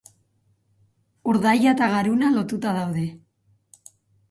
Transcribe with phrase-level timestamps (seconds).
[1.33, 3.07] Urdaila eta garuna lotuta daude.